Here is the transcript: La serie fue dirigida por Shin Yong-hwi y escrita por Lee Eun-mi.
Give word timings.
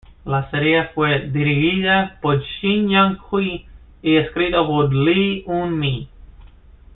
La 0.25 0.49
serie 0.49 0.87
fue 0.95 1.27
dirigida 1.29 2.17
por 2.23 2.41
Shin 2.41 2.89
Yong-hwi 2.89 3.67
y 4.01 4.15
escrita 4.15 4.65
por 4.65 4.91
Lee 4.91 5.43
Eun-mi. 5.45 6.09